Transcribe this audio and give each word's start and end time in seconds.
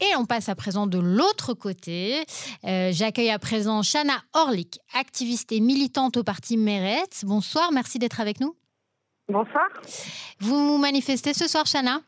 Et 0.00 0.16
on 0.16 0.24
passe 0.24 0.48
à 0.48 0.54
présent 0.54 0.86
de 0.86 0.98
l'autre 0.98 1.52
côté. 1.52 2.24
Euh, 2.64 2.90
j'accueille 2.92 3.30
à 3.30 3.38
présent 3.38 3.82
Shana 3.82 4.14
Orlik, 4.32 4.78
activiste 4.98 5.52
et 5.52 5.60
militante 5.60 6.16
au 6.16 6.24
parti 6.24 6.56
Meretz. 6.56 7.24
Bonsoir, 7.24 7.70
merci 7.72 7.98
d'être 7.98 8.20
avec 8.20 8.40
nous. 8.40 8.54
Bonsoir. 9.28 9.68
Vous 10.40 10.78
manifestez 10.78 11.34
ce 11.34 11.46
soir, 11.46 11.66
Shana? 11.66 12.00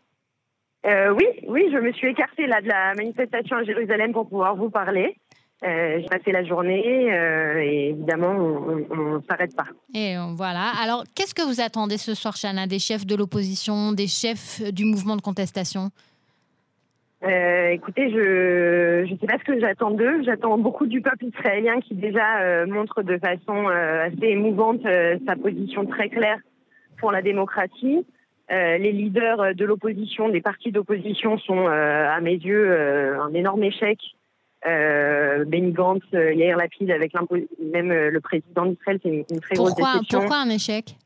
Euh, 0.86 1.12
Oui, 1.12 1.26
oui, 1.46 1.68
je 1.72 1.78
me 1.78 1.92
suis 1.92 2.08
écartée 2.08 2.46
là 2.46 2.60
de 2.62 2.68
la 2.68 2.94
manifestation 2.94 3.56
à 3.56 3.64
Jérusalem 3.64 4.12
pour 4.12 4.26
pouvoir 4.28 4.56
vous 4.56 4.70
parler. 4.70 5.16
Euh, 5.62 6.00
j'ai 6.00 6.08
passé 6.08 6.32
la 6.32 6.44
journée 6.44 7.12
euh, 7.12 7.60
et 7.60 7.90
évidemment, 7.90 8.30
on 8.30 9.14
ne 9.16 9.20
s'arrête 9.30 9.54
pas. 9.54 9.66
Et 9.94 10.16
voilà. 10.34 10.72
Alors, 10.82 11.04
qu'est-ce 11.14 11.34
que 11.34 11.42
vous 11.42 11.60
attendez 11.60 11.98
ce 11.98 12.14
soir, 12.14 12.34
Chana, 12.40 12.66
des 12.66 12.80
chefs 12.80 13.06
de 13.06 13.14
l'opposition, 13.14 13.92
des 13.92 14.08
chefs 14.08 14.60
du 14.72 14.84
mouvement 14.86 15.14
de 15.14 15.20
contestation? 15.20 15.90
Euh, 17.24 17.68
écoutez, 17.68 18.10
je 18.10 19.10
ne 19.10 19.18
sais 19.18 19.26
pas 19.26 19.38
ce 19.38 19.44
que 19.44 19.60
j'attends 19.60 19.90
d'eux. 19.92 20.22
J'attends 20.24 20.58
beaucoup 20.58 20.86
du 20.86 21.00
peuple 21.00 21.26
israélien 21.26 21.80
qui 21.80 21.94
déjà 21.94 22.66
montre 22.66 23.02
de 23.02 23.18
façon 23.18 23.68
assez 23.68 24.26
émouvante 24.26 24.82
sa 25.26 25.36
position 25.36 25.86
très 25.86 26.08
claire 26.08 26.38
pour 26.98 27.12
la 27.12 27.22
démocratie. 27.22 28.04
les 28.50 28.92
leaders 28.92 29.54
de 29.54 29.64
l'opposition, 29.64 30.30
des 30.30 30.40
partis 30.40 30.72
d'opposition 30.72 31.38
sont 31.38 31.66
à 31.68 32.20
mes 32.20 32.34
yeux 32.34 32.76
un 33.20 33.32
énorme 33.34 33.62
échec 33.62 33.98
euh, 34.66 35.44
Benny 35.44 35.72
Gantz, 35.72 36.02
euh, 36.14 36.32
Yair 36.32 36.56
Lapid, 36.56 36.90
avec 36.90 37.12
même 37.60 37.90
euh, 37.90 38.10
le 38.10 38.20
président 38.20 38.66
d'Israël, 38.66 39.00
c'est 39.02 39.08
une, 39.08 39.40
très 39.40 39.56
grosse 39.56 39.74
déception. 39.74 40.20
Pourquoi 40.20 40.38
un 40.38 40.50
échec? 40.50 40.96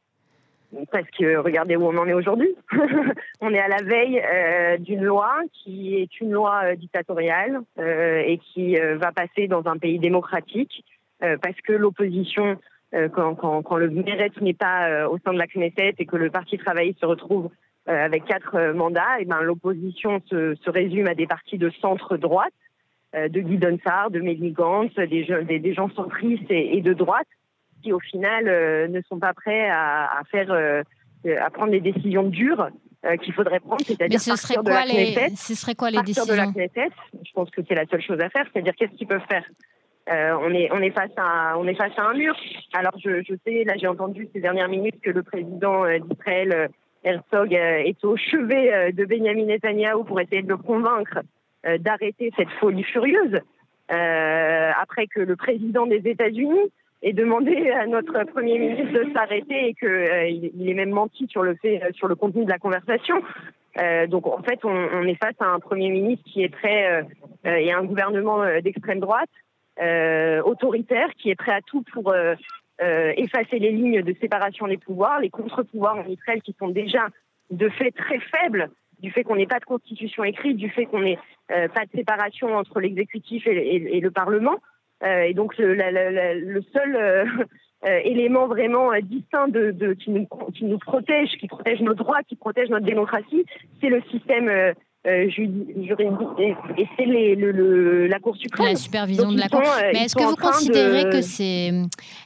Parce 0.90 1.08
que 1.18 1.36
regardez 1.38 1.76
où 1.76 1.84
on 1.84 1.96
en 1.96 2.06
est 2.06 2.12
aujourd'hui. 2.12 2.54
on 3.40 3.52
est 3.52 3.58
à 3.58 3.68
la 3.68 3.82
veille 3.82 4.20
euh, 4.20 4.78
d'une 4.78 5.02
loi 5.02 5.40
qui 5.52 5.96
est 5.96 6.20
une 6.20 6.32
loi 6.32 6.74
dictatoriale 6.76 7.60
et 7.78 8.38
qui 8.38 8.76
va 8.76 9.12
passer 9.12 9.48
dans 9.48 9.66
un 9.66 9.78
pays 9.78 9.98
démocratique 9.98 10.84
parce 11.20 11.60
que 11.66 11.72
l'opposition, 11.72 12.58
quand, 12.92 13.34
quand, 13.34 13.62
quand, 13.62 13.76
le 13.76 13.90
Méretz 13.90 14.38
n'est 14.40 14.54
pas 14.54 15.08
au 15.08 15.18
sein 15.18 15.32
de 15.32 15.38
la 15.38 15.46
Knesset 15.46 15.94
et 15.98 16.06
que 16.06 16.16
le 16.16 16.30
Parti 16.30 16.58
travailliste 16.58 17.00
se 17.00 17.06
retrouve 17.06 17.50
avec 17.86 18.24
quatre 18.24 18.72
mandats, 18.72 19.20
et 19.20 19.24
ben 19.24 19.40
l'opposition 19.42 20.20
se, 20.28 20.54
se 20.56 20.70
résume 20.70 21.06
à 21.06 21.14
des 21.14 21.26
partis 21.26 21.58
de 21.58 21.70
centre 21.80 22.16
droite 22.16 22.52
euh, 23.16 23.28
de 23.28 23.40
Guy 23.40 23.56
Donsard, 23.56 24.10
de 24.10 24.20
Mehdi 24.20 24.50
Gantz, 24.50 24.92
des, 24.94 25.26
des, 25.60 25.74
gens 25.74 25.88
centristes 25.90 26.50
et, 26.50 26.80
de 26.80 26.92
droite 26.92 27.28
qui 27.86 27.92
au 27.92 28.00
final 28.00 28.48
euh, 28.48 28.88
ne 28.88 29.00
sont 29.02 29.18
pas 29.18 29.32
prêts 29.32 29.68
à, 29.70 30.20
faire 30.30 30.50
euh, 30.50 30.82
à 31.40 31.50
prendre 31.50 31.70
des 31.70 31.80
décisions 31.80 32.24
dures 32.24 32.68
qu'il 33.22 33.32
faudrait 33.34 33.60
prendre, 33.60 33.84
c'est-à-dire 33.84 34.18
partir 34.26 34.64
de 34.64 34.70
la 34.70 34.84
Knesset. 34.84 35.36
Ce 35.36 35.54
serait 35.54 35.76
quoi 35.76 35.90
les 35.90 36.02
décisions 36.02 36.26
de 36.26 36.36
la 36.36 36.46
Knesset, 36.46 36.90
je 37.24 37.32
pense 37.32 37.48
que 37.50 37.60
c'est 37.68 37.76
la 37.76 37.86
seule 37.86 38.02
chose 38.02 38.18
à 38.20 38.28
faire, 38.30 38.44
c'est-à-dire 38.52 38.74
qu'est-ce 38.74 38.94
qu'ils 38.96 39.06
peuvent 39.06 39.26
faire? 39.28 39.44
On 40.08 40.52
est 40.52 40.68
on 40.72 40.80
est 40.80 40.90
face 40.90 41.12
à 41.16 41.56
on 41.56 41.68
est 41.68 41.76
face 41.76 41.96
à 41.96 42.02
un 42.02 42.14
mur. 42.14 42.34
Alors 42.74 42.94
je, 42.98 43.22
je 43.22 43.34
sais 43.44 43.62
là 43.62 43.74
j'ai 43.76 43.86
entendu 43.86 44.28
ces 44.32 44.40
dernières 44.40 44.68
minutes 44.68 45.00
que 45.00 45.10
le 45.10 45.22
président 45.22 45.84
d'Israël 46.00 46.68
Herzog 47.04 47.52
est 47.52 48.04
au 48.04 48.16
chevet 48.16 48.92
de 48.92 49.04
Benjamin 49.04 49.44
Netanyahu 49.44 50.04
pour 50.04 50.20
essayer 50.20 50.42
de 50.42 50.48
le 50.48 50.56
convaincre 50.56 51.20
euh, 51.66 51.78
d'arrêter 51.78 52.32
cette 52.36 52.50
folie 52.60 52.84
furieuse. 52.84 53.40
Euh, 53.90 54.70
après 54.80 55.06
que 55.06 55.20
le 55.20 55.36
président 55.36 55.86
des 55.86 56.02
États-Unis 56.04 56.72
ait 57.02 57.12
demandé 57.12 57.70
à 57.70 57.86
notre 57.86 58.24
premier 58.24 58.58
ministre 58.58 58.92
de 58.92 59.12
s'arrêter 59.12 59.68
et 59.68 59.74
qu'il 59.74 59.88
euh, 59.88 60.28
il 60.28 60.68
ait 60.68 60.74
même 60.74 60.90
menti 60.90 61.26
sur 61.28 61.42
le 61.42 61.54
fait, 61.56 61.80
sur 61.92 62.08
le 62.08 62.14
contenu 62.14 62.44
de 62.44 62.50
la 62.50 62.58
conversation. 62.58 63.16
donc 64.08 64.26
en 64.26 64.42
fait, 64.42 64.60
on, 64.64 65.02
est 65.02 65.22
face 65.22 65.36
à 65.40 65.46
un 65.46 65.58
premier 65.58 65.90
ministre 65.90 66.24
qui 66.24 66.42
est 66.42 66.52
très 66.52 67.04
et 67.44 67.72
un 67.72 67.84
gouvernement 67.84 68.42
d'extrême 68.62 69.00
droite 69.00 69.28
autoritaire 70.44 71.10
qui 71.18 71.28
est 71.30 71.34
prêt 71.34 71.52
à 71.52 71.60
tout 71.60 71.84
pour 71.92 72.14
effacer 72.80 73.58
les 73.58 73.72
lignes 73.72 74.02
de 74.02 74.14
séparation 74.18 74.66
des 74.66 74.78
pouvoirs, 74.78 75.20
les 75.20 75.28
contre-pouvoirs 75.28 75.98
en 75.98 76.08
Israël 76.08 76.40
qui 76.40 76.56
sont 76.58 76.68
déjà 76.68 77.06
de 77.50 77.68
fait 77.68 77.90
très 77.90 78.18
faibles 78.18 78.70
du 79.00 79.10
fait 79.10 79.24
qu'on 79.24 79.36
n'ait 79.36 79.46
pas 79.46 79.58
de 79.58 79.64
constitution 79.64 80.24
écrite, 80.24 80.56
du 80.56 80.70
fait 80.70 80.86
qu'on 80.86 81.00
n'ait 81.00 81.18
euh, 81.50 81.68
pas 81.68 81.84
de 81.84 81.90
séparation 81.94 82.56
entre 82.56 82.80
l'exécutif 82.80 83.46
et, 83.46 84.00
le 84.00 84.10
Parlement. 84.10 84.56
Euh, 85.02 85.22
et 85.22 85.34
donc 85.34 85.56
le, 85.58 86.60
seul 86.72 86.96
euh, 87.86 88.00
élément 88.04 88.46
vraiment 88.46 88.90
distinct 89.02 89.52
qui, 89.98 90.10
nous, 90.10 90.78
protège, 90.78 91.36
qui 91.38 91.48
protège 91.48 91.80
nos 91.80 91.94
droits, 91.94 92.22
qui 92.22 92.36
protège 92.36 92.70
notre 92.70 92.86
démocratie, 92.86 93.44
c'est 93.80 93.88
le 93.88 94.02
système 94.10 94.74
euh, 95.06 95.30
juridique 95.30 95.68
et, 96.38 96.54
c'est 96.96 97.04
le, 97.04 98.08
la 98.08 98.18
Cour 98.18 98.36
suprême. 98.36 98.66
La 98.66 98.76
supervision 98.76 99.30
de 99.30 99.38
la 99.38 99.48
Cour. 99.48 99.60
Euh, 99.60 99.90
Mais 99.92 100.04
est-ce 100.04 100.16
que 100.16 100.24
vous 100.24 100.34
considérez 100.34 101.04
que 101.10 101.22
c'est. 101.22 101.72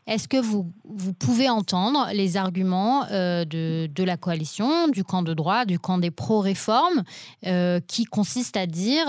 Est-ce 0.06 0.26
que 0.26 0.38
vous, 0.38 0.66
vous 0.84 1.12
pouvez 1.12 1.50
entendre 1.50 2.08
les 2.14 2.38
arguments 2.38 3.04
euh, 3.12 3.44
de, 3.44 3.86
de, 3.86 4.04
la 4.04 4.16
coalition, 4.16 4.88
du 4.88 5.04
camp 5.04 5.22
de 5.22 5.34
droit, 5.34 5.66
du 5.66 5.78
camp 5.78 5.98
des 5.98 6.10
pro-réformes, 6.10 7.02
qui 7.86 8.04
consistent 8.04 8.56
à 8.56 8.66
dire 8.66 9.04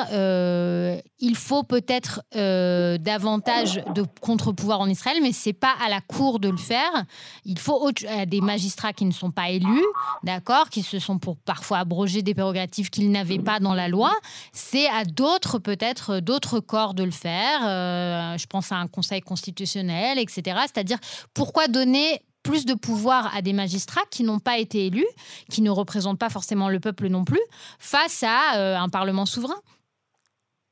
il 1.23 1.35
faut 1.35 1.63
peut-être 1.63 2.23
davantage 2.33 3.83
de 3.95 4.03
contre-pouvoir 4.19 4.81
en 4.81 4.87
Israël, 4.87 5.17
mais 5.21 5.31
c'est 5.31 5.53
pas 5.53 5.73
à 5.85 5.89
la 5.89 6.01
Cour 6.01 6.39
de 6.39 6.49
le 6.49 6.57
faire. 6.57 7.05
Il 7.45 7.59
faut 7.59 7.89
des 8.27 8.41
magistrats 8.41 8.93
qui 8.93 9.05
ne 9.05 9.11
sont 9.11 9.31
pas 9.31 9.49
élus, 9.49 9.85
d'accord, 10.23 10.69
qui 10.69 10.81
se 10.81 10.99
sont 10.99 11.19
pour 11.19 11.37
parfois 11.37 11.79
abroger 11.79 12.21
des 12.21 12.33
prérogatives 12.33 12.89
qu'ils 12.89 13.11
n'avaient 13.11 13.39
pas 13.39 13.60
dans 13.61 13.73
la 13.73 13.87
loi, 13.87 14.13
c'est 14.51 14.87
à 14.87 15.05
d'autres, 15.05 15.59
peut-être, 15.59 16.19
d'autres 16.19 16.59
corps 16.59 16.93
de 16.93 17.03
le 17.03 17.11
faire. 17.11 17.61
Euh, 17.63 18.37
je 18.37 18.45
pense 18.47 18.71
à 18.71 18.75
un 18.75 18.87
conseil 18.87 19.21
constitutionnel, 19.21 20.19
etc. 20.19 20.59
C'est-à-dire, 20.63 20.97
pourquoi 21.33 21.67
donner 21.67 22.21
plus 22.43 22.65
de 22.65 22.73
pouvoir 22.73 23.35
à 23.35 23.41
des 23.41 23.53
magistrats 23.53 24.01
qui 24.09 24.23
n'ont 24.23 24.39
pas 24.39 24.57
été 24.57 24.87
élus, 24.87 25.07
qui 25.49 25.61
ne 25.61 25.69
représentent 25.69 26.19
pas 26.19 26.29
forcément 26.29 26.69
le 26.69 26.79
peuple 26.79 27.07
non 27.07 27.23
plus, 27.23 27.41
face 27.79 28.23
à 28.23 28.57
euh, 28.57 28.77
un 28.77 28.89
Parlement 28.89 29.25
souverain? 29.25 29.59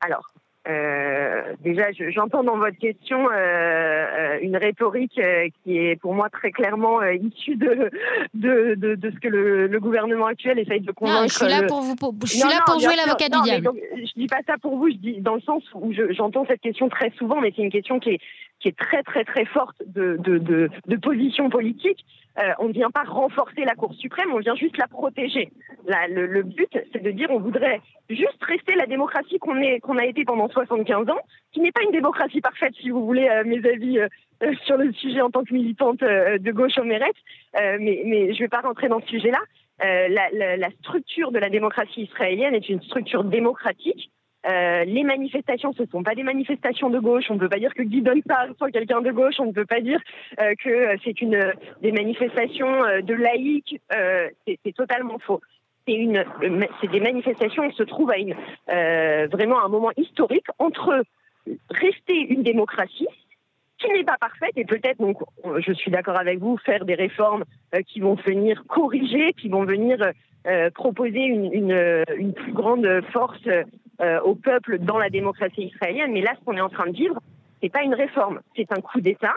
Alors, 0.02 0.32
euh, 0.70 1.54
déjà, 1.62 1.86
j'entends 2.10 2.44
dans 2.44 2.58
votre 2.58 2.78
question 2.78 3.28
euh, 3.30 3.34
euh, 3.34 4.38
une 4.42 4.56
rhétorique 4.56 5.20
qui 5.64 5.78
est 5.78 5.96
pour 6.00 6.14
moi 6.14 6.30
très 6.30 6.52
clairement 6.52 7.02
issue 7.04 7.56
de, 7.56 7.90
de, 8.36 8.76
de, 8.76 9.12
ce 9.12 9.20
que 9.20 9.28
le, 9.28 9.80
gouvernement 9.80 10.28
actuel 10.28 10.60
essaye 10.60 10.82
de 10.82 10.92
convaincre. 10.92 11.22
Non, 11.22 11.28
je 11.28 11.34
suis 11.34 11.48
là 11.48 11.64
pour, 11.64 11.82
vous, 11.82 11.96
je 12.24 12.28
suis 12.28 12.40
là 12.42 12.62
pour 12.66 12.80
jouer 12.80 12.96
l'avocat 12.96 13.30
du 13.30 13.42
diable. 13.44 13.72
je 13.96 14.12
dis 14.16 14.28
pas 14.28 14.42
ça 14.46 14.58
pour 14.62 14.78
vous, 14.78 14.90
je 14.90 14.98
dis 14.98 15.22
dans 15.22 15.36
le 15.36 15.42
sens 15.42 15.64
où 15.74 15.92
j'entends 16.12 16.46
cette 16.48 16.62
question 16.62 16.90
très 16.90 17.12
souvent, 17.18 17.42
mais 17.42 17.52
c'est 17.56 17.64
une 17.64 17.72
question 17.72 18.00
qui 18.00 18.12
est, 18.12 18.20
qui 18.60 18.68
est 18.68 18.78
très 18.78 19.04
très 19.04 19.24
très 19.24 19.46
forte 19.46 19.82
de, 19.86 20.18
de, 20.20 20.38
de, 20.38 20.70
de 20.88 20.96
position 20.98 21.50
politique. 21.50 22.06
Euh, 22.38 22.54
on 22.60 22.68
ne 22.68 22.74
vient 22.74 22.92
pas 22.92 23.04
renforcer 23.04 23.66
la 23.66 23.76
Cour 23.76 23.94
suprême, 23.96 24.32
on 24.34 24.40
vient 24.40 24.56
juste 24.56 24.78
la 24.78 24.88
protéger. 24.88 25.50
le, 25.88 26.44
but, 26.44 26.70
c'est 26.94 27.02
de 27.02 27.12
dire 27.12 27.28
on 27.32 27.40
voudrait 27.40 27.82
juste 28.10 28.42
rester 28.42 28.76
la 28.76 28.86
démocratie 28.86 29.40
qu'on 29.40 29.56
qu'on 29.82 29.98
a 29.98 30.06
été 30.06 30.24
pendant 30.26 30.48
75 30.48 31.10
ans, 31.10 31.20
qui 31.52 31.60
n'est 31.60 31.72
pas 31.72 31.84
une 31.84 31.92
démocratie 31.92 32.42
parfaite, 32.42 32.74
si 32.80 32.90
vous 32.92 33.06
voulez 33.06 33.28
euh, 33.28 33.44
mes 33.46 33.66
avis 33.68 34.00
euh, 34.00 34.08
sur 34.66 34.78
le 34.78 34.94
sujet 34.94 35.22
en 35.22 35.32
tant 35.32 35.44
que 35.44 35.54
militante 35.54 36.00
de 36.00 36.52
gauche 36.52 36.78
au 36.78 36.84
Mérette, 36.84 37.16
mais, 37.56 38.04
mais 38.06 38.34
je 38.34 38.38
ne 38.38 38.40
vais 38.40 38.48
pas 38.48 38.62
rentrer 38.62 38.88
dans 38.88 39.02
ce 39.02 39.08
sujet-là. 39.08 39.40
La, 39.82 40.56
la 40.58 40.70
structure 40.80 41.32
de 41.32 41.40
la 41.40 41.50
démocratie 41.50 42.04
israélienne 42.04 42.56
est 42.56 42.70
une 42.70 42.82
structure 42.82 43.26
démocratique 43.26 44.12
euh, 44.48 44.86
les 44.86 45.04
manifestations, 45.04 45.74
ce 45.74 45.84
ne 45.84 45.88
sont 45.88 46.04
pas 46.04 46.16
des 46.16 46.24
manifestations 46.24 46.90
de 46.90 47.00
gauche. 47.00 47.26
On 47.30 47.36
ne 47.36 47.40
peut 47.40 47.50
pas 47.50 47.60
dire 47.60 47.74
que 47.74 47.84
Guy 47.84 48.02
Donsard 48.02 48.48
soit 48.58 48.72
quelqu'un 48.72 49.02
de 49.02 49.12
gauche. 49.12 49.36
On 49.40 49.48
ne 49.48 49.52
peut 49.52 49.66
pas 49.66 49.82
dire 49.82 50.00
euh, 50.40 50.54
que 50.64 50.98
c'est 51.04 51.20
une 51.22 51.54
des 51.82 51.92
manifestations 51.92 52.84
euh, 52.86 53.02
de 53.02 53.14
laïcs. 53.14 53.82
c'est 54.48 54.76
totalement 54.76 55.20
faux. 55.20 55.42
C'est 55.88 55.96
une, 55.96 56.24
c'est 56.80 56.92
des 56.92 57.00
manifestations. 57.00 57.64
On 57.64 57.72
se 57.72 57.84
trouve 57.84 58.12
à 58.12 58.18
une 58.18 58.36
vraiment 59.32 59.64
un 59.64 59.70
moment 59.70 59.92
historique 59.98 60.48
entre 60.60 61.04
rester 61.70 62.14
une 62.14 62.44
démocratie 62.44 63.08
qui 63.80 63.92
n'est 63.92 64.04
pas 64.04 64.18
parfaite 64.20 64.52
et 64.58 64.66
peut-être 64.66 65.00
donc 65.00 65.18
je 65.60 65.72
suis 65.72 65.90
d'accord 65.90 66.18
avec 66.18 66.40
vous 66.40 66.58
faire 66.58 66.86
des 66.86 66.96
réformes 66.96 67.44
qui 67.88 68.02
vont 68.02 68.16
venir 68.16 68.64
corriger, 68.68 69.34
qui 69.34 69.48
vont 69.48 69.64
venir 69.64 69.98
proposer 70.76 71.22
une, 71.22 71.52
une, 71.54 72.04
une, 72.18 72.34
plus 72.34 72.52
grande 72.54 73.02
force 73.12 73.48
euh, 74.02 74.20
au 74.22 74.36
peuple 74.36 74.80
dans 74.80 74.98
la 74.98 75.10
démocratie 75.10 75.64
israélienne. 75.64 76.12
Mais 76.12 76.22
là, 76.22 76.34
ce 76.40 76.46
qu'on 76.46 76.56
est 76.56 76.62
en 76.62 76.70
train 76.70 76.88
de 76.88 76.96
vivre, 76.96 77.20
c'est 77.62 77.70
pas 77.70 77.84
une 77.84 77.94
réforme, 77.94 78.40
c'est 78.56 78.72
un 78.72 78.82
coup 78.82 79.02
d'État. 79.02 79.34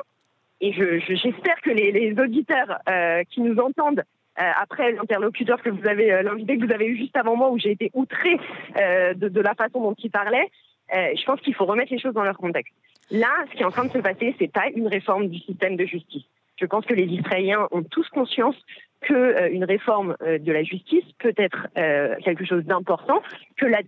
Et 0.61 0.73
j'espère 0.73 1.61
que 1.63 1.71
les, 1.71 2.15
auditeurs 2.21 2.79
euh, 2.89 3.25
qui 3.31 3.41
nous 3.41 3.59
entendent 3.59 4.05
euh, 4.41 4.51
après 4.61 4.93
l'interlocuteur 4.93 5.61
que 5.61 5.71
vous 5.71 5.87
avez, 5.89 6.23
l'invité 6.23 6.57
que 6.57 6.65
vous 6.65 6.73
avez 6.73 6.87
eu 6.87 6.97
juste 6.97 7.17
avant 7.17 7.35
moi, 7.35 7.51
où 7.51 7.59
j'ai 7.59 7.73
été 7.73 7.91
outrée 7.95 8.39
de, 8.77 9.41
la 9.41 9.55
façon 9.55 9.81
dont 9.81 9.97
il 9.99 10.11
parlait, 10.11 10.49
je 10.93 11.25
pense 11.25 11.41
qu'il 11.41 11.55
faut 11.55 11.65
remettre 11.65 11.93
les 11.93 11.99
choses 11.99 12.15
dans 12.15 12.23
leur 12.23 12.39
contexte. 12.39 12.73
Là, 13.11 13.31
ce 13.51 13.57
qui 13.57 13.63
est 13.63 13.67
en 13.67 13.73
train 13.73 13.87
de 13.87 13.93
se 13.93 13.99
passer, 13.99 14.37
c'est 14.39 14.53
pas 14.53 14.69
une 14.75 14.87
réforme 14.87 15.27
du 15.27 15.39
système 15.41 15.77
de 15.77 15.85
justice. 15.85 16.25
Je 16.61 16.67
pense 16.67 16.87
que 16.87 16.95
les 16.95 17.07
Israéliens 17.07 17.67
ont 17.73 17.83
tous 17.83 18.09
conscience 18.11 18.55
que 19.03 19.15
euh, 19.15 19.51
une 19.51 19.65
réforme 19.65 20.17
euh, 20.23 20.39
de 20.39 20.53
la 20.53 20.63
justice 20.63 21.05
peut 21.19 21.35
être 21.37 21.69
euh, 21.77 22.15
quelque 22.25 22.45
chose 22.45 22.65
d'important, 22.65 23.23
que 23.57 23.67
la, 23.67 23.81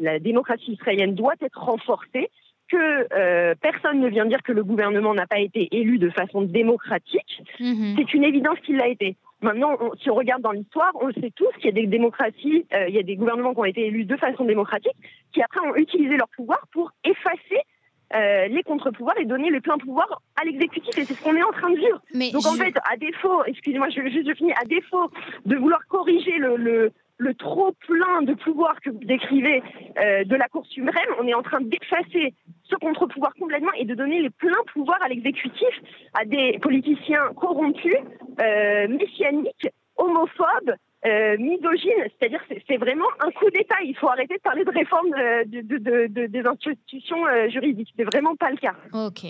la, 0.00 0.18
démocratie 0.18 0.72
israélienne 0.72 1.14
doit 1.14 1.34
être 1.40 1.58
renforcée, 1.58 2.30
que 2.70 3.54
personne 3.62 3.98
ne 3.98 4.08
vient 4.08 4.26
dire 4.26 4.42
que 4.42 4.52
le 4.52 4.62
gouvernement 4.62 5.14
n'a 5.14 5.26
pas 5.26 5.38
été 5.38 5.74
élu 5.74 5.98
de 5.98 6.10
façon 6.10 6.42
démocratique. 6.42 7.42
Mhm. 7.58 7.94
C'est 7.96 8.12
une 8.12 8.24
évidence 8.24 8.58
qu'il 8.60 8.76
l'a 8.76 8.88
été. 8.88 9.16
Maintenant, 9.40 9.78
si 10.02 10.10
on 10.10 10.14
regarde 10.14 10.42
dans 10.42 10.52
l'histoire, 10.52 10.92
on 11.00 11.06
le 11.06 11.14
sait 11.14 11.32
tous 11.34 11.50
qu'il 11.56 11.66
y 11.66 11.68
a 11.68 11.72
des 11.72 11.86
démocraties, 11.86 12.66
il 12.88 12.94
y 12.94 12.98
a 12.98 13.02
des 13.02 13.16
gouvernements 13.16 13.54
qui 13.54 13.60
ont 13.60 13.64
été 13.64 13.86
élus 13.86 14.04
de 14.04 14.16
façon 14.18 14.44
démocratique, 14.44 14.96
qui 15.32 15.40
après 15.40 15.66
ont 15.66 15.76
utilisé 15.76 16.18
leur 16.18 16.28
pouvoir 16.36 16.60
pour 16.70 16.90
effacer 17.04 17.62
euh, 18.14 18.48
les 18.48 18.62
contre-pouvoirs 18.62 19.18
et 19.18 19.24
donner 19.24 19.50
le 19.50 19.60
plein 19.60 19.78
pouvoir 19.78 20.22
à 20.40 20.44
l'exécutif. 20.44 20.96
Et 20.98 21.04
c'est 21.04 21.14
ce 21.14 21.22
qu'on 21.22 21.36
est 21.36 21.42
en 21.42 21.52
train 21.52 21.70
de 21.70 21.76
vivre. 21.76 22.00
Donc 22.32 22.46
en 22.46 22.54
fait, 22.54 22.74
à 22.90 22.96
défaut, 22.96 23.44
excusez-moi, 23.46 23.88
je, 23.90 24.00
juste 24.08 24.28
je 24.28 24.34
finis, 24.34 24.52
à 24.52 24.64
défaut 24.64 25.10
de 25.46 25.56
vouloir 25.56 25.80
corriger 25.88 26.38
le, 26.38 26.56
le, 26.56 26.92
le 27.18 27.34
trop 27.34 27.72
plein 27.86 28.22
de 28.22 28.34
pouvoir 28.34 28.80
que 28.80 28.90
vous 28.90 29.04
décrivez 29.04 29.62
euh, 29.98 30.24
de 30.24 30.36
la 30.36 30.48
Cour 30.48 30.64
suprême, 30.66 31.08
on 31.20 31.26
est 31.26 31.34
en 31.34 31.42
train 31.42 31.60
d'effacer 31.60 32.32
ce 32.62 32.76
contre-pouvoir 32.76 33.34
complètement 33.34 33.72
et 33.76 33.84
de 33.84 33.94
donner 33.94 34.22
les 34.22 34.30
pleins 34.30 34.62
pouvoirs 34.72 35.02
à 35.02 35.08
l'exécutif, 35.08 35.68
à 36.14 36.24
des 36.24 36.58
politiciens 36.62 37.32
corrompus, 37.36 37.94
euh, 38.40 38.88
messianiques, 38.88 39.68
homophobes, 39.96 40.74
euh, 41.06 41.36
misogyne, 41.38 42.08
c'est-à-dire 42.18 42.40
c'est 42.66 42.76
vraiment 42.76 43.06
un 43.20 43.30
coup 43.30 43.48
d'État. 43.50 43.76
Il 43.84 43.96
faut 43.96 44.08
arrêter 44.08 44.34
de 44.34 44.40
parler 44.40 44.64
de 44.64 44.70
réforme 44.70 45.14
euh, 45.14 45.44
de, 45.46 46.26
des 46.26 46.46
institutions 46.46 47.24
euh, 47.26 47.48
juridiques. 47.48 47.92
C'est 47.96 48.04
vraiment 48.04 48.34
pas 48.34 48.50
le 48.50 48.56
cas. 48.56 48.74
Ok, 48.92 49.24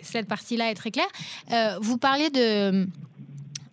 cette 0.00 0.26
partie-là 0.26 0.70
est 0.70 0.74
très 0.74 0.90
claire. 0.90 1.78
vous 1.82 1.98
parliez 1.98 2.30
de 2.30 2.86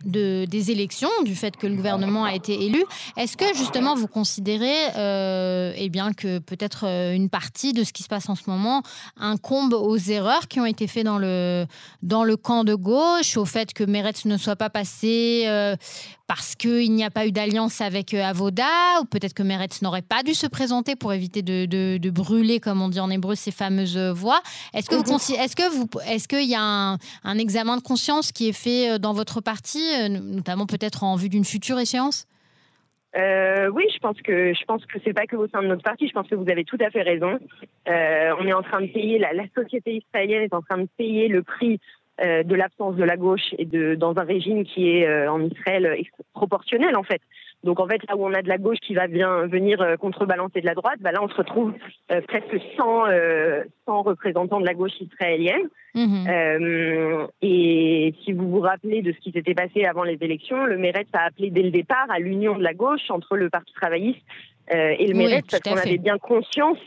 de, 0.08 0.46
des 0.50 0.72
élections, 0.72 1.10
du 1.24 1.36
fait 1.36 1.56
que 1.58 1.68
le 1.68 1.76
gouvernement 1.76 2.24
a 2.24 2.34
été 2.34 2.66
élu. 2.66 2.84
Est-ce 3.18 3.38
que 3.38 3.46
justement 3.56 3.96
vous 3.96 4.08
considérez 4.08 4.88
euh, 4.96 5.74
eh 5.76 5.90
bien, 5.90 6.14
que 6.14 6.40
peut-être 6.40 6.86
euh, 6.86 7.14
une 7.14 7.30
partie 7.30 7.74
de 7.74 7.84
ce 7.84 7.94
qui 7.94 8.04
se 8.04 8.08
passe 8.08 8.30
en 8.30 8.36
ce 8.36 8.44
moment 8.48 8.82
incombe 9.18 9.74
aux 9.74 9.98
erreurs 9.98 10.48
qui 10.48 10.60
ont 10.60 10.66
été 10.66 10.88
faites 10.88 11.06
dans 11.06 11.20
le, 11.20 11.66
dans 12.02 12.24
le 12.24 12.38
camp 12.38 12.64
de 12.64 12.76
gauche, 12.76 13.38
au 13.38 13.46
fait 13.46 13.74
que 13.74 13.84
Meretz 13.84 14.26
ne 14.26 14.38
soit 14.38 14.56
pas 14.56 14.70
passé 14.70 15.44
euh, 15.48 15.76
parce 16.28 16.56
qu'il 16.56 16.94
n'y 16.94 17.04
a 17.04 17.10
pas 17.10 17.26
eu 17.26 17.32
d'alliance 17.32 17.80
avec 17.82 18.14
euh, 18.14 18.24
Avoda, 18.24 18.66
ou 19.02 19.06
peut-être 19.06 19.34
que 19.34 19.44
Meretz 19.44 19.82
n'aurait 19.82 20.02
pas 20.02 20.24
dû 20.24 20.34
se 20.34 20.48
présenter 20.48 20.96
pour 20.96 21.14
éviter 21.14 21.42
de, 21.42 21.66
de, 21.66 22.10
brûler, 22.10 22.60
comme 22.60 22.82
on 22.82 22.90
dit 22.90 23.00
en 23.00 23.10
hébreu, 23.10 23.36
ces 23.36 23.52
fameuses 23.52 23.98
voix? 23.98 24.42
Est-ce 24.74 24.90
que 24.90 24.96
vous 24.96 25.04
mhm. 25.04 25.40
est-ce 25.40 25.56
que 25.56 25.70
vous 25.70 25.88
est-ce 26.08 26.28
qu'il 26.28 26.48
y 26.48 26.56
a 26.56 26.62
un, 26.62 26.98
un 27.24 27.38
examen 27.38 27.78
de 27.78 27.82
conscience 27.82 28.32
qui 28.32 28.50
est 28.50 28.54
fait 28.54 29.00
dans 29.00 29.14
votre 29.14 29.42
parti 29.42 29.82
euh, 30.06 30.10
notamment 30.10 30.66
peut-être 30.66 31.04
en 31.04 31.16
vue 31.16 31.30
d'une 31.30 31.46
future 31.46 31.80
échéance? 31.80 32.28
Euh, 33.16 33.70
oui, 33.70 33.86
je 33.94 34.00
pense 34.00 34.22
que 34.22 34.54
je 34.54 34.66
pense 34.66 34.86
que 34.86 35.12
pas 35.12 35.26
que 35.26 35.36
au 35.36 35.48
sein 35.48 35.62
de 35.62 35.68
notre 35.68 35.82
parti. 35.82 36.08
Je 36.08 36.14
pense 36.14 36.28
que 36.28 36.36
vous 36.36 36.50
avez 36.50 36.66
tout 36.66 36.78
à 36.80 36.90
fait 36.90 37.02
raison. 37.02 37.40
Euh, 37.88 38.36
on 38.40 38.46
est 38.46 38.54
en 38.54 38.62
train 38.62 38.82
de 38.82 38.88
payer 38.88 39.18
la, 39.18 39.32
société 39.56 39.96
israélienne 39.96 40.44
est 40.44 40.54
en 40.54 40.62
train 40.62 40.78
de 40.78 40.90
payer 40.98 41.28
le 41.28 41.42
prix 41.42 41.80
de 42.20 42.56
l'absence 42.56 42.96
de 42.96 43.04
la 43.04 43.16
gauche 43.16 43.54
et 43.58 43.66
de 43.66 43.96
dans 43.96 44.18
un 44.18 44.24
régime 44.24 44.64
qui 44.64 44.90
est 44.90 45.28
en 45.28 45.42
Israël 45.42 45.98
proportionnel 46.34 46.96
en 46.96 47.04
fait. 47.04 47.22
Donc 47.64 47.80
en 47.80 47.88
fait, 47.88 48.02
là 48.08 48.16
où 48.16 48.26
on 48.26 48.34
a 48.34 48.42
de 48.42 48.48
la 48.48 48.58
gauche 48.58 48.78
qui 48.80 48.94
va 48.94 49.08
bien 49.08 49.48
venir 49.48 49.82
euh, 49.82 49.96
contrebalancer 49.98 50.62
de 50.62 50.66
la 50.66 50.76
droite, 50.76 51.00
bah 51.02 51.12
là 51.12 51.24
on 51.24 51.28
se 51.28 51.36
retrouve 51.36 51.74
euh, 52.12 52.22
presque 52.22 52.56
sans, 52.78 53.08
euh, 53.08 53.64
représentants 53.88 54.60
de 54.60 54.66
la 54.66 54.74
gauche 54.74 55.00
israélienne. 55.02 55.68
Mhm. 55.96 57.28
et 57.42 58.14
si 58.24 58.32
vous 58.32 58.48
vous 58.52 58.60
rappelez 58.60 59.02
de 59.02 59.12
ce 59.14 59.18
qui 59.18 59.32
s'était 59.32 59.56
passé 59.56 59.84
avant 59.86 60.04
les 60.04 60.18
élections, 60.22 60.66
le 60.66 60.78
Meretz 60.78 61.10
a 61.14 61.26
appelé 61.26 61.50
dès 61.50 61.64
le 61.64 61.72
départ 61.72 62.06
à 62.10 62.20
l'union 62.20 62.56
de 62.56 62.62
la 62.62 62.76
gauche 62.76 63.10
entre 63.10 63.36
le 63.36 63.50
Parti 63.50 63.74
travailliste 63.74 64.22
et 64.70 65.08
le 65.08 65.18
oui, 65.18 65.42
parce 65.50 65.64
qu'on 65.64 65.76
avait 65.76 65.98
bien 65.98 66.20
conscience 66.20 66.78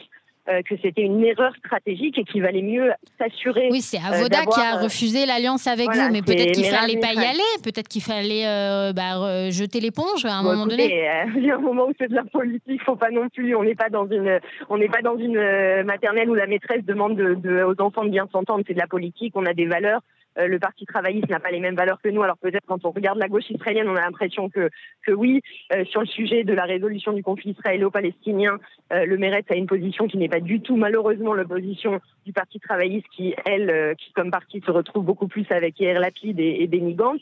euh, 0.50 0.62
que 0.62 0.75
c'était 0.82 1.02
une 1.02 1.23
erreur 1.25 1.55
stratégique 1.56 2.19
et 2.19 2.25
qu'il 2.25 2.43
valait 2.43 2.62
mieux 2.62 2.91
s'assurer. 3.19 3.69
Oui, 3.70 3.81
c'est 3.81 3.99
euh, 3.99 4.12
Avoda 4.12 4.44
qui 4.47 4.61
a 4.61 4.76
euh, 4.79 4.82
refusé 4.82 5.25
l'alliance 5.26 5.67
avec 5.67 5.88
vous, 5.88 6.12
mais 6.12 6.23
peut-être 6.23 6.52
qu'il 6.52 6.64
fallait 6.64 6.99
pas 6.99 7.12
y 7.12 7.25
aller, 7.25 7.50
peut-être 7.62 7.88
qu'il 7.88 8.02
fallait 8.02 8.44
bah, 8.93 9.50
jeter 9.50 9.81
l'éponge 9.81 10.25
à 10.25 10.35
un 10.35 10.43
moment 10.43 10.67
donné. 10.67 11.06
Il 11.37 11.44
y 11.44 11.50
a 11.50 11.56
un 11.56 11.61
moment 11.61 11.87
où 11.87 11.93
c'est 11.99 12.08
de 12.08 12.14
la 12.14 12.25
politique, 12.25 12.82
faut 12.85 12.97
pas 12.97 13.11
non 13.11 13.29
plus. 13.29 13.55
On 13.55 13.62
n'est 13.62 13.75
pas 13.75 13.91
dans 13.91 14.06
une, 14.06 14.41
on 14.69 14.79
n'est 14.79 14.88
pas 14.88 15.02
dans 15.02 15.17
une 15.17 15.82
maternelle 15.85 16.29
où 16.31 16.35
la 16.35 16.47
maîtresse 16.47 16.85
demande 16.85 17.17
de, 17.17 17.62
aux 17.62 17.81
enfants 17.82 18.05
de 18.05 18.11
bien 18.11 18.29
s'entendre. 18.32 18.64
C'est 18.67 18.75
de 18.75 18.79
la 18.79 18.87
politique. 18.87 19.32
On 19.37 19.47
a 19.47 19.55
des 19.55 19.67
valeurs. 19.67 20.00
Euh, 20.38 20.47
le 20.47 20.59
Parti 20.59 20.87
travailliste 20.87 21.29
n'a 21.29 21.41
pas 21.41 21.50
les 21.50 21.61
mêmes 21.61 21.75
valeurs 21.75 22.00
que 22.00 22.09
nous. 22.09 22.23
Alors 22.23 22.38
peut-être 22.38 22.67
quand 22.67 22.85
on 22.85 22.91
regarde 22.91 23.19
la 23.19 23.29
gauche 23.29 23.50
israélienne, 23.50 23.88
on 23.88 23.97
a 23.97 24.00
l'impression 24.00 24.49
que, 24.49 24.71
que 25.05 25.12
oui, 25.12 25.41
euh, 25.73 25.85
sur 25.87 26.00
le 26.00 26.06
sujet 26.06 26.44
de 26.44 26.53
la 26.53 26.65
résolution 26.65 27.12
du 27.12 27.23
conflit 27.23 27.50
israélo-palestinien, 27.50 28.59
euh, 28.93 29.06
le 29.06 29.17
Meretz 29.17 29.50
a 29.50 29.56
une 29.56 29.67
position 29.67 30.06
qui 30.06 30.19
n'est 30.19 30.29
pas 30.29 30.41
du 30.41 30.61
tout 30.61 30.77
malheureusement 30.77 31.35
l'opposition 31.35 32.00
du 32.25 32.32
Parti 32.32 32.61
travailliste 32.61 33.06
qui, 33.15 33.35
elle, 33.44 33.94
qui 33.99 34.12
comme 34.12 34.31
parti 34.31 34.62
se 34.65 34.71
retrouve 34.71 35.05
beaucoup 35.05 35.29
plus 35.29 35.47
avec 35.50 35.79
Yair 35.81 36.00
Lapid 36.00 36.38
et, 36.38 36.62
et 36.62 36.67
Benny 36.67 36.94
Gantz. 36.94 37.21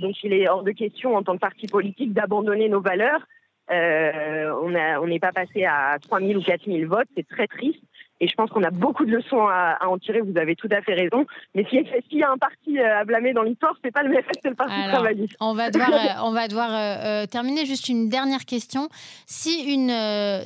donc 0.00 0.22
il 0.22 0.32
est 0.32 0.48
hors 0.48 0.62
de 0.62 0.72
question 0.72 1.16
en 1.16 1.22
tant 1.22 1.34
que 1.34 1.40
parti 1.40 1.66
politique 1.66 2.12
d'abandonner 2.12 2.68
nos 2.68 2.80
valeurs. 2.80 3.26
on 3.70 5.06
n'est 5.06 5.20
pas 5.20 5.32
passé 5.32 5.64
à 5.64 5.98
3000 6.00 6.36
ou 6.36 6.42
4000 6.42 6.86
votes, 6.86 7.08
c'est 7.16 7.28
très 7.28 7.46
triste. 7.46 7.82
Et 8.20 8.28
je 8.28 8.34
pense 8.34 8.50
qu'on 8.50 8.62
a 8.62 8.70
beaucoup 8.70 9.06
de 9.06 9.12
leçons 9.12 9.46
à, 9.48 9.78
en 9.88 9.98
tirer. 9.98 10.20
Vous 10.20 10.36
avez 10.36 10.54
tout 10.54 10.68
à 10.70 10.82
fait 10.82 10.92
raison. 10.92 11.26
Mais 11.54 11.66
s'il 11.68 12.18
y 12.18 12.22
a 12.22 12.30
un 12.30 12.36
parti 12.36 12.78
euh, 12.78 13.00
à 13.00 13.04
blâmer 13.04 13.32
dans 13.32 13.42
l'histoire, 13.42 13.72
c'est 13.82 13.90
pas 13.90 14.02
le 14.02 14.10
MFS, 14.10 14.40
c'est 14.42 14.50
le 14.50 14.54
Parti 14.54 14.74
travailliste. 14.88 15.34
On 15.40 15.54
va 15.54 15.70
devoir, 15.70 15.90
euh, 15.92 16.22
on 16.24 16.30
va 16.32 16.46
devoir 16.46 16.70
euh, 16.70 17.26
terminer. 17.26 17.64
Juste 17.64 17.88
une 17.88 18.10
dernière 18.10 18.44
question. 18.44 18.90
Si, 19.26 19.62
une, 19.72 19.92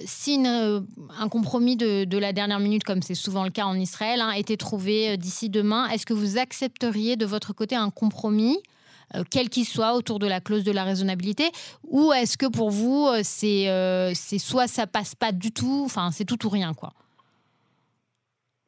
si 0.07 0.41
un 0.47 1.29
compromis 1.29 1.77
de, 1.77 2.05
de, 2.05 2.19
la 2.19 2.33
dernière 2.33 2.61
minute, 2.61 2.85
comme 2.85 3.03
c'est 3.03 3.15
souvent 3.15 3.43
le 3.43 3.51
cas 3.51 3.65
en 3.65 3.75
Israël, 3.75 4.21
hein, 4.21 4.31
était 4.31 4.57
trouvé 4.57 5.17
d'ici 5.17 5.51
demain, 5.51 5.89
est-ce 5.89 6.07
que 6.07 6.15
vous 6.15 6.39
accepteriez 6.39 7.17
de 7.17 7.27
votre 7.27 7.53
côté 7.53 7.75
un 7.75 7.91
compromis 7.91 8.59
quel 9.31 9.49
qu'il 9.49 9.65
soit, 9.65 9.95
autour 9.95 10.19
de 10.19 10.27
la 10.27 10.41
clause 10.41 10.65
de 10.65 10.73
la 10.73 10.83
raisonnabilité? 10.83 11.45
Ou 11.85 12.13
est-ce 12.13 12.37
que 12.37 12.47
pour 12.47 12.71
vous, 12.71 13.07
c'est 13.23 14.13
c'est 14.15 14.39
soit 14.39 14.67
ça 14.67 14.87
passe 14.89 15.15
pas 15.15 15.31
du 15.31 15.53
tout, 15.53 15.83
enfin 15.85 16.11
c'est 16.11 16.25
tout 16.25 16.45
ou 16.47 16.49
rien 16.49 16.75
quoi? 16.75 16.95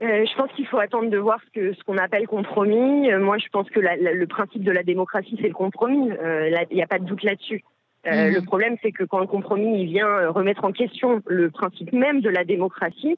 Euh, 0.03 0.27
je 0.27 0.37
pense 0.37 0.51
qu'il 0.53 0.67
faut 0.67 0.79
attendre 0.79 1.09
de 1.09 1.17
voir 1.17 1.39
ce 1.47 1.59
que 1.59 1.73
ce 1.73 1.83
qu'on 1.85 1.97
appelle 1.97 2.27
compromis. 2.27 3.11
Euh, 3.11 3.19
moi, 3.19 3.39
je 3.39 3.49
pense 3.51 3.69
que 3.71 3.81
la, 3.81 3.97
le 3.97 4.27
principe 4.27 4.63
de 4.63 4.71
la 4.71 4.83
démocratie, 4.83 5.39
c'est 5.41 5.49
le 5.49 5.55
compromis. 5.55 6.11
Euh, 6.11 6.51
il 6.71 6.77
n'y 6.77 6.83
a 6.83 6.87
pas 6.87 6.99
de 6.99 7.05
doute 7.05 7.23
là-dessus. 7.23 7.65
Mhm. 8.05 8.35
Le 8.35 8.41
problème, 8.43 8.77
c'est 8.83 8.93
que 8.93 9.05
quand 9.05 9.19
le 9.19 9.27
compromis 9.27 9.81
il 9.81 9.87
vient 9.87 10.29
remettre 10.29 10.65
en 10.65 10.71
question 10.71 11.23
le 11.27 11.51
principe 11.51 11.93
même 11.93 12.21
de 12.21 12.29
la 12.29 12.45
démocratie. 12.45 13.17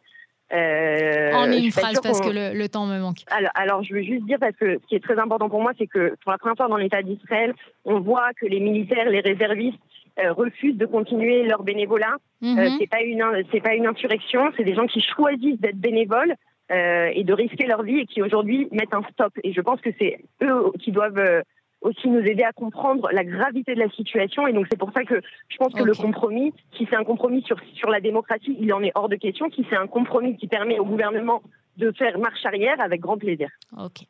en 0.52 1.52
une 1.52 1.70
phrase, 1.73 2.00
parce 2.00 2.20
que 2.20 2.30
le, 2.30 2.56
le, 2.56 2.68
temps 2.68 2.87
me 2.87 2.99
manque. 2.99 3.18
Alors, 3.26 3.50
alors, 3.54 3.82
je 3.82 3.92
veux 3.92 4.02
juste 4.02 4.25
dire, 4.25 4.38
parce 4.38 4.56
que 4.56 4.78
ce 4.78 4.87
qui 4.87 4.94
est 4.94 5.02
très 5.02 5.18
important 5.18 5.50
pour 5.50 5.61
moi, 5.61 5.73
c'est 5.76 5.88
que 5.88 6.14
pour 6.23 6.30
la 6.30 6.38
première 6.38 6.56
fois 6.56 6.68
dans 6.68 6.76
l'État 6.76 7.02
d'Israël, 7.02 7.54
on 7.85 8.00
voit 8.00 8.30
que 8.40 8.47
les 8.47 8.61
militaires, 8.61 9.11
les 9.11 9.20
réservistes, 9.20 9.80
refusent 10.30 10.76
de 10.76 10.87
continuer 10.87 11.44
leur 11.44 11.64
bénévolat. 11.64 12.16
Mhm. 12.40 12.76
c'est 12.78 12.88
pas 12.88 13.02
une 13.02 13.25
c'est 13.52 13.61
pas 13.61 13.75
une 13.75 13.87
insurrection, 13.87 14.52
c'est 14.56 14.64
des 14.64 14.75
gens 14.75 14.87
qui 14.87 15.00
choisissent 15.00 15.61
d'être 15.61 15.78
bénévoles 15.78 16.35
euh, 16.70 17.10
et 17.14 17.25
de 17.25 17.32
risquer 17.32 17.66
leur 17.66 17.82
vie 17.82 17.98
et 17.98 18.06
qui 18.06 18.22
aujourd'hui 18.22 18.68
mettent 18.72 18.94
un 18.94 19.02
stop. 19.12 19.32
Et 19.42 19.52
je 19.52 19.60
pense 19.60 19.80
que 19.80 19.90
c'est 19.98 20.18
eux 20.42 20.72
qui 20.80 20.92
doivent 20.92 21.18
euh, 21.18 21.42
aussi 21.80 22.08
nous 22.08 22.20
aider 22.20 22.42
à 22.42 22.52
comprendre 22.52 23.08
la 23.12 23.25
gravité 23.25 23.75
de 23.75 23.80
la 23.80 23.90
situation. 23.90 24.46
Et 24.46 24.52
donc 24.52 24.66
c'est 24.70 24.78
pour 24.78 24.92
ça 24.92 25.04
que 25.04 25.20
je 25.48 25.56
pense 25.56 25.72
que 25.72 25.82
le 25.82 25.94
compromis, 25.94 26.52
si 26.76 26.87
c'est 26.90 26.96
un 26.96 27.04
compromis 27.04 27.42
sur, 27.42 27.56
sur 27.75 27.88
la 27.88 28.00
démocratie, 28.00 28.56
il 28.60 28.72
en 28.72 28.82
est 28.82 28.92
hors 28.94 29.08
de 29.08 29.16
question. 29.16 29.46
Si 29.54 29.66
c'est 29.70 29.76
un 29.76 29.87
compromis 29.87 30.37
qui 30.37 30.46
permet 30.46 30.78
au 30.78 30.84
gouvernement 30.84 31.42
de 31.76 31.92
faire 31.92 32.18
marche 32.18 32.44
arrière, 32.44 32.75
avec 32.80 33.00
grand 33.00 33.16
plaisir. 33.16 33.48
Ok. 33.76 34.00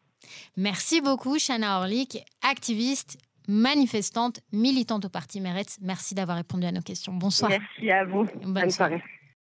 Merci 0.57 1.01
beaucoup, 1.01 1.39
Shana 1.39 1.81
Orlik, 1.81 2.19
activiste, 2.43 3.19
manifestante, 3.47 4.41
militante 4.53 5.05
au 5.05 5.09
Parti 5.09 5.41
Meretz. 5.41 5.79
Merci 5.83 6.15
d'avoir 6.15 6.39
répondu 6.39 6.67
à 6.67 6.73
nos 6.73 6.81
questions. 6.81 7.13
Bonsoir. 7.13 7.51
Merci 7.51 7.91
à 7.91 8.05
vous. 8.05 8.27
Bonne, 8.45 8.71
soirée. 8.71 9.03